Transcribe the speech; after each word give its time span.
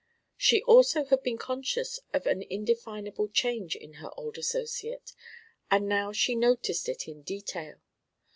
She 0.35 0.63
also 0.63 1.03
had 1.03 1.21
been 1.21 1.37
conscious 1.37 1.99
of 2.11 2.25
an 2.25 2.41
indefinable 2.49 3.27
change 3.27 3.75
in 3.75 3.93
her 4.01 4.09
old 4.17 4.35
associate, 4.39 5.13
and 5.69 5.87
now 5.87 6.11
she 6.11 6.33
noticed 6.33 6.89
it 6.89 7.07
in 7.07 7.21
detail. 7.21 7.79